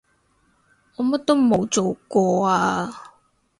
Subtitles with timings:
[0.95, 3.13] 我乜都冇做過啊